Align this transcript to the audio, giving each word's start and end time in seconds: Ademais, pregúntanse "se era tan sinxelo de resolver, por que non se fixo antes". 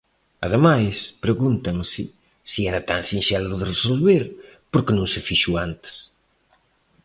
Ademais, 0.45 0.95
pregúntanse 1.25 2.03
"se 2.51 2.59
era 2.69 2.81
tan 2.89 3.01
sinxelo 3.09 3.55
de 3.59 3.69
resolver, 3.73 4.23
por 4.71 4.81
que 4.85 4.93
non 4.97 5.07
se 5.13 5.25
fixo 5.27 5.51
antes". 5.67 5.95